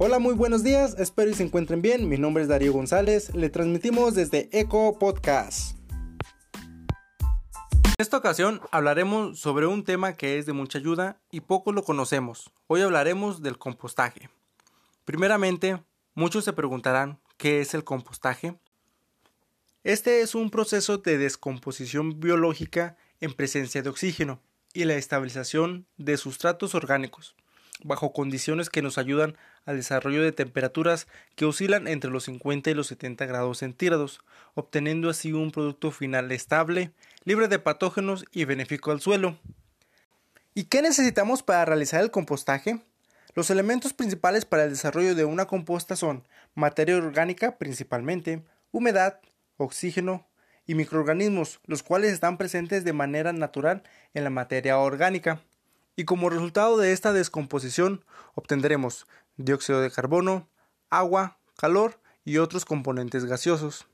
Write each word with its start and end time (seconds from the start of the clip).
Hola, 0.00 0.20
muy 0.20 0.34
buenos 0.34 0.62
días, 0.62 0.94
espero 1.00 1.28
y 1.28 1.34
se 1.34 1.42
encuentren 1.42 1.82
bien. 1.82 2.08
Mi 2.08 2.18
nombre 2.18 2.44
es 2.44 2.48
Darío 2.48 2.72
González, 2.72 3.34
le 3.34 3.50
transmitimos 3.50 4.14
desde 4.14 4.48
Eco 4.52 4.96
Podcast. 4.96 5.76
En 6.54 7.94
esta 7.98 8.16
ocasión 8.16 8.60
hablaremos 8.70 9.40
sobre 9.40 9.66
un 9.66 9.82
tema 9.82 10.12
que 10.12 10.38
es 10.38 10.46
de 10.46 10.52
mucha 10.52 10.78
ayuda 10.78 11.20
y 11.32 11.40
poco 11.40 11.72
lo 11.72 11.82
conocemos. 11.82 12.52
Hoy 12.68 12.82
hablaremos 12.82 13.42
del 13.42 13.58
compostaje. 13.58 14.30
Primeramente, 15.04 15.82
muchos 16.14 16.44
se 16.44 16.52
preguntarán 16.52 17.18
qué 17.36 17.60
es 17.60 17.74
el 17.74 17.82
compostaje. 17.82 18.56
Este 19.82 20.20
es 20.20 20.36
un 20.36 20.50
proceso 20.50 20.98
de 20.98 21.18
descomposición 21.18 22.20
biológica 22.20 22.96
en 23.20 23.32
presencia 23.32 23.82
de 23.82 23.88
oxígeno 23.88 24.40
y 24.72 24.84
la 24.84 24.94
estabilización 24.94 25.88
de 25.96 26.16
sustratos 26.18 26.76
orgánicos 26.76 27.34
bajo 27.84 28.12
condiciones 28.12 28.70
que 28.70 28.82
nos 28.82 28.98
ayudan 28.98 29.36
al 29.64 29.76
desarrollo 29.76 30.22
de 30.22 30.32
temperaturas 30.32 31.06
que 31.34 31.44
oscilan 31.44 31.86
entre 31.88 32.10
los 32.10 32.24
50 32.24 32.70
y 32.70 32.74
los 32.74 32.86
70 32.88 33.26
grados 33.26 33.58
centígrados, 33.58 34.20
obteniendo 34.54 35.10
así 35.10 35.32
un 35.32 35.50
producto 35.50 35.90
final 35.90 36.32
estable, 36.32 36.92
libre 37.24 37.48
de 37.48 37.58
patógenos 37.58 38.24
y 38.32 38.44
benéfico 38.44 38.90
al 38.90 39.00
suelo. 39.00 39.38
¿Y 40.54 40.64
qué 40.64 40.82
necesitamos 40.82 41.42
para 41.42 41.64
realizar 41.64 42.02
el 42.02 42.10
compostaje? 42.10 42.80
Los 43.34 43.50
elementos 43.50 43.92
principales 43.92 44.44
para 44.44 44.64
el 44.64 44.70
desarrollo 44.70 45.14
de 45.14 45.24
una 45.24 45.44
composta 45.44 45.94
son 45.94 46.26
materia 46.54 46.96
orgánica 46.96 47.58
principalmente, 47.58 48.42
humedad, 48.72 49.20
oxígeno 49.56 50.26
y 50.66 50.74
microorganismos, 50.74 51.60
los 51.64 51.82
cuales 51.82 52.12
están 52.12 52.38
presentes 52.38 52.84
de 52.84 52.92
manera 52.92 53.32
natural 53.32 53.82
en 54.14 54.24
la 54.24 54.30
materia 54.30 54.78
orgánica 54.78 55.40
y 55.98 56.04
como 56.04 56.30
resultado 56.30 56.78
de 56.78 56.92
esta 56.92 57.12
descomposición 57.12 58.04
obtendremos 58.36 59.08
dióxido 59.36 59.80
de 59.80 59.90
carbono, 59.90 60.48
agua, 60.90 61.40
calor 61.56 62.00
y 62.24 62.38
otros 62.38 62.64
componentes 62.64 63.24
gaseosos. 63.24 63.88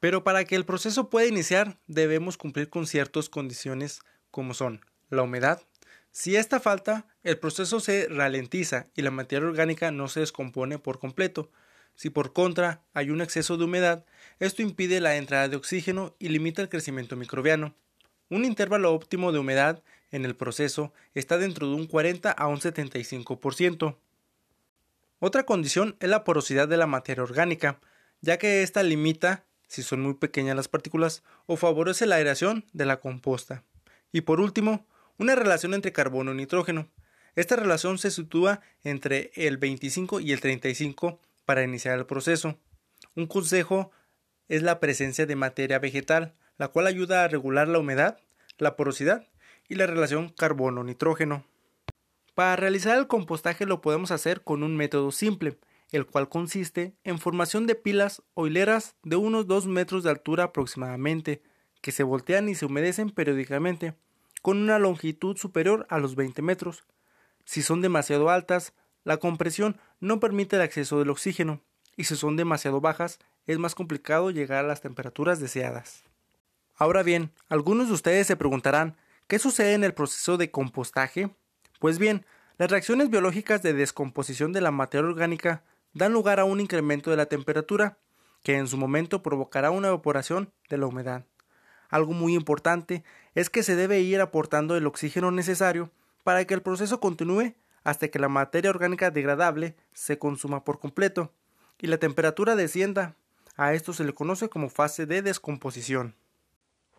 Pero 0.00 0.24
para 0.24 0.44
que 0.44 0.56
el 0.56 0.64
proceso 0.64 1.10
pueda 1.10 1.28
iniciar 1.28 1.78
debemos 1.86 2.36
cumplir 2.36 2.70
con 2.70 2.88
ciertas 2.88 3.28
condiciones 3.28 4.00
como 4.32 4.52
son 4.52 4.84
la 5.10 5.22
humedad. 5.22 5.62
Si 6.10 6.34
esta 6.34 6.58
falta, 6.58 7.06
el 7.22 7.38
proceso 7.38 7.78
se 7.78 8.08
ralentiza 8.08 8.88
y 8.96 9.02
la 9.02 9.12
materia 9.12 9.46
orgánica 9.46 9.92
no 9.92 10.08
se 10.08 10.18
descompone 10.18 10.80
por 10.80 10.98
completo. 10.98 11.52
Si 11.94 12.10
por 12.10 12.32
contra 12.32 12.82
hay 12.94 13.10
un 13.10 13.20
exceso 13.20 13.56
de 13.56 13.64
humedad, 13.64 14.04
esto 14.40 14.60
impide 14.60 15.00
la 15.00 15.14
entrada 15.14 15.46
de 15.46 15.54
oxígeno 15.54 16.16
y 16.18 16.30
limita 16.30 16.62
el 16.62 16.68
crecimiento 16.68 17.14
microbiano. 17.14 17.76
Un 18.28 18.44
intervalo 18.44 18.92
óptimo 18.92 19.30
de 19.30 19.38
humedad 19.38 19.84
en 20.12 20.24
el 20.24 20.36
proceso 20.36 20.92
está 21.14 21.38
dentro 21.38 21.66
de 21.66 21.74
un 21.74 21.86
40 21.86 22.30
a 22.30 22.46
un 22.46 22.60
75%. 22.60 23.96
Otra 25.18 25.44
condición 25.44 25.96
es 26.00 26.08
la 26.08 26.22
porosidad 26.22 26.68
de 26.68 26.76
la 26.76 26.86
materia 26.86 27.22
orgánica, 27.22 27.80
ya 28.20 28.38
que 28.38 28.62
ésta 28.62 28.82
limita, 28.82 29.44
si 29.66 29.82
son 29.82 30.02
muy 30.02 30.14
pequeñas 30.14 30.54
las 30.54 30.68
partículas, 30.68 31.22
o 31.46 31.56
favorece 31.56 32.06
la 32.06 32.16
aireación 32.16 32.66
de 32.72 32.86
la 32.86 33.00
composta. 33.00 33.64
Y 34.12 34.20
por 34.20 34.40
último, 34.40 34.86
una 35.18 35.34
relación 35.34 35.74
entre 35.74 35.92
carbono 35.92 36.32
y 36.32 36.36
nitrógeno. 36.36 36.88
Esta 37.34 37.56
relación 37.56 37.98
se 37.98 38.10
sitúa 38.10 38.60
entre 38.84 39.30
el 39.34 39.56
25 39.56 40.20
y 40.20 40.32
el 40.32 40.40
35 40.40 41.18
para 41.46 41.62
iniciar 41.62 41.98
el 41.98 42.06
proceso. 42.06 42.58
Un 43.16 43.26
consejo 43.26 43.90
es 44.48 44.62
la 44.62 44.80
presencia 44.80 45.24
de 45.24 45.36
materia 45.36 45.78
vegetal, 45.78 46.34
la 46.58 46.68
cual 46.68 46.86
ayuda 46.86 47.24
a 47.24 47.28
regular 47.28 47.68
la 47.68 47.78
humedad, 47.78 48.18
la 48.58 48.76
porosidad 48.76 49.26
y 49.72 49.74
la 49.74 49.86
relación 49.86 50.28
carbono-nitrógeno. 50.28 51.46
Para 52.34 52.56
realizar 52.56 52.98
el 52.98 53.06
compostaje 53.06 53.64
lo 53.64 53.80
podemos 53.80 54.10
hacer 54.10 54.42
con 54.42 54.62
un 54.62 54.76
método 54.76 55.12
simple, 55.12 55.56
el 55.92 56.04
cual 56.04 56.28
consiste 56.28 56.94
en 57.04 57.18
formación 57.18 57.66
de 57.66 57.74
pilas 57.74 58.22
o 58.34 58.46
hileras 58.46 58.96
de 59.02 59.16
unos 59.16 59.46
2 59.46 59.68
metros 59.68 60.04
de 60.04 60.10
altura 60.10 60.44
aproximadamente, 60.44 61.42
que 61.80 61.90
se 61.90 62.02
voltean 62.02 62.50
y 62.50 62.54
se 62.54 62.66
humedecen 62.66 63.08
periódicamente, 63.08 63.94
con 64.42 64.58
una 64.58 64.78
longitud 64.78 65.38
superior 65.38 65.86
a 65.88 65.96
los 65.96 66.16
20 66.16 66.42
metros. 66.42 66.84
Si 67.46 67.62
son 67.62 67.80
demasiado 67.80 68.28
altas, 68.28 68.74
la 69.04 69.16
compresión 69.16 69.80
no 70.00 70.20
permite 70.20 70.56
el 70.56 70.62
acceso 70.62 70.98
del 70.98 71.08
oxígeno, 71.08 71.62
y 71.96 72.04
si 72.04 72.14
son 72.14 72.36
demasiado 72.36 72.82
bajas, 72.82 73.20
es 73.46 73.56
más 73.56 73.74
complicado 73.74 74.30
llegar 74.30 74.66
a 74.66 74.68
las 74.68 74.82
temperaturas 74.82 75.40
deseadas. 75.40 76.04
Ahora 76.74 77.02
bien, 77.02 77.32
algunos 77.48 77.88
de 77.88 77.94
ustedes 77.94 78.26
se 78.26 78.36
preguntarán, 78.36 78.98
¿qué 79.32 79.38
sucede 79.38 79.72
en 79.72 79.82
el 79.82 79.94
proceso 79.94 80.36
de 80.36 80.50
compostaje? 80.50 81.34
Pues 81.80 81.98
bien, 81.98 82.26
las 82.58 82.70
reacciones 82.70 83.08
biológicas 83.08 83.62
de 83.62 83.72
descomposición 83.72 84.52
de 84.52 84.60
la 84.60 84.70
materia 84.70 85.08
orgánica 85.08 85.64
dan 85.94 86.12
lugar 86.12 86.38
a 86.38 86.44
un 86.44 86.60
incremento 86.60 87.10
de 87.10 87.16
la 87.16 87.24
temperatura, 87.24 87.96
que 88.42 88.58
en 88.58 88.68
su 88.68 88.76
momento 88.76 89.22
provocará 89.22 89.70
una 89.70 89.88
evaporación 89.88 90.52
de 90.68 90.76
la 90.76 90.84
humedad. 90.84 91.24
Algo 91.88 92.12
muy 92.12 92.34
importante 92.34 93.04
es 93.34 93.48
que 93.48 93.62
se 93.62 93.74
debe 93.74 94.00
ir 94.00 94.20
aportando 94.20 94.76
el 94.76 94.86
oxígeno 94.86 95.30
necesario 95.30 95.90
para 96.24 96.44
que 96.44 96.52
el 96.52 96.60
proceso 96.60 97.00
continúe 97.00 97.54
hasta 97.84 98.08
que 98.08 98.18
la 98.18 98.28
materia 98.28 98.68
orgánica 98.68 99.10
degradable 99.10 99.76
se 99.94 100.18
consuma 100.18 100.62
por 100.62 100.78
completo 100.78 101.32
y 101.78 101.86
la 101.86 101.96
temperatura 101.96 102.54
descienda. 102.54 103.16
A 103.56 103.72
esto 103.72 103.94
se 103.94 104.04
le 104.04 104.12
conoce 104.12 104.50
como 104.50 104.68
fase 104.68 105.06
de 105.06 105.22
descomposición. 105.22 106.16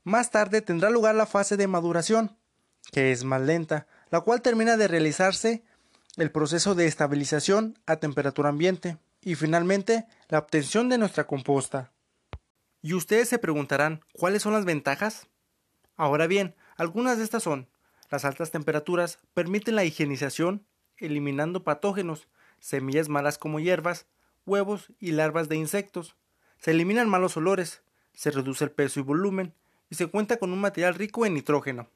Más 0.03 0.31
tarde 0.31 0.61
tendrá 0.61 0.89
lugar 0.89 1.15
la 1.15 1.25
fase 1.25 1.55
de 1.55 1.67
maduración, 1.67 2.37
que 2.91 3.11
es 3.11 3.23
más 3.23 3.41
lenta, 3.41 3.87
la 4.09 4.21
cual 4.21 4.41
termina 4.41 4.75
de 4.75 4.87
realizarse 4.87 5.63
el 6.17 6.31
proceso 6.31 6.75
de 6.75 6.87
estabilización 6.87 7.79
a 7.85 7.95
temperatura 7.95 8.49
ambiente 8.49 8.97
y 9.21 9.35
finalmente 9.35 10.05
la 10.27 10.39
obtención 10.39 10.89
de 10.89 10.97
nuestra 10.97 11.25
composta. 11.25 11.91
Y 12.81 12.93
ustedes 12.93 13.29
se 13.29 13.39
preguntarán, 13.39 14.01
¿cuáles 14.11 14.41
son 14.41 14.51
las 14.51 14.65
ventajas? 14.65 15.27
Ahora 15.95 16.27
bien, 16.27 16.53
algunas 16.75 17.17
de 17.17 17.23
estas 17.23 17.43
son, 17.43 17.69
las 18.09 18.25
altas 18.25 18.51
temperaturas 18.51 19.19
permiten 19.33 19.75
la 19.75 19.85
higienización, 19.85 20.67
eliminando 20.97 21.63
patógenos, 21.63 22.27
semillas 22.59 23.07
malas 23.07 23.37
como 23.37 23.59
hierbas, 23.59 24.05
huevos 24.45 24.91
y 24.99 25.13
larvas 25.13 25.47
de 25.47 25.55
insectos. 25.55 26.17
Se 26.57 26.71
eliminan 26.71 27.09
malos 27.09 27.37
olores, 27.37 27.83
se 28.13 28.31
reduce 28.31 28.65
el 28.65 28.71
peso 28.71 28.99
y 28.99 29.03
volumen, 29.03 29.53
y 29.93 29.95
se 29.95 30.07
cuenta 30.07 30.37
con 30.37 30.51
un 30.51 30.59
material 30.59 30.95
rico 30.95 31.23
en 31.23 31.35
nitrógeno. 31.35 31.87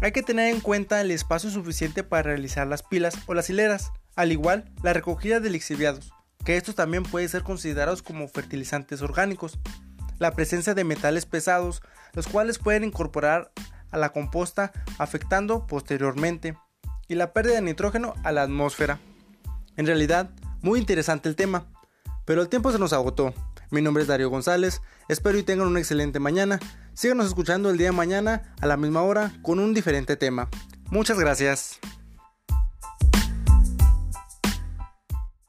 Hay 0.00 0.12
que 0.12 0.22
tener 0.22 0.54
en 0.54 0.62
cuenta 0.62 0.98
el 1.02 1.10
espacio 1.10 1.50
suficiente 1.50 2.02
para 2.02 2.22
realizar 2.22 2.66
las 2.66 2.82
pilas 2.82 3.18
o 3.26 3.34
las 3.34 3.50
hileras, 3.50 3.92
al 4.14 4.32
igual 4.32 4.72
la 4.82 4.94
recogida 4.94 5.38
de 5.38 5.50
lixiviados, 5.50 6.10
que 6.46 6.56
estos 6.56 6.74
también 6.74 7.02
pueden 7.02 7.28
ser 7.28 7.42
considerados 7.42 8.00
como 8.00 8.26
fertilizantes 8.28 9.02
orgánicos, 9.02 9.58
la 10.18 10.30
presencia 10.30 10.72
de 10.72 10.84
metales 10.84 11.26
pesados, 11.26 11.82
los 12.14 12.28
cuales 12.28 12.58
pueden 12.58 12.84
incorporar 12.84 13.52
a 13.90 13.98
la 13.98 14.08
composta 14.08 14.72
afectando 14.96 15.66
posteriormente, 15.66 16.56
y 17.08 17.14
la 17.16 17.34
pérdida 17.34 17.56
de 17.56 17.60
nitrógeno 17.60 18.14
a 18.24 18.32
la 18.32 18.40
atmósfera. 18.40 19.00
En 19.76 19.84
realidad, 19.84 20.30
muy 20.62 20.80
interesante 20.80 21.28
el 21.28 21.36
tema, 21.36 21.66
pero 22.24 22.40
el 22.40 22.48
tiempo 22.48 22.72
se 22.72 22.78
nos 22.78 22.94
agotó. 22.94 23.34
Mi 23.70 23.82
nombre 23.82 24.02
es 24.02 24.08
Darío 24.08 24.30
González, 24.30 24.80
espero 25.08 25.36
y 25.36 25.42
tengan 25.42 25.66
una 25.66 25.80
excelente 25.80 26.20
mañana. 26.20 26.58
Síganos 26.96 27.26
escuchando 27.26 27.68
el 27.68 27.76
día 27.76 27.88
de 27.88 27.92
mañana 27.92 28.54
a 28.58 28.64
la 28.64 28.78
misma 28.78 29.02
hora 29.02 29.30
con 29.42 29.58
un 29.58 29.74
diferente 29.74 30.16
tema. 30.16 30.48
Muchas 30.90 31.18
gracias. 31.18 31.78